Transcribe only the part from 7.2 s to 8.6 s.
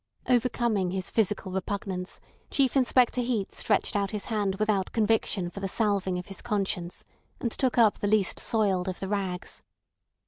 and took up the least